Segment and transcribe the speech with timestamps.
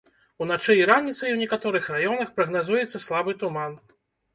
[0.45, 3.83] Уначы і раніцай у некаторых раёнах прагназуецца слабы туман.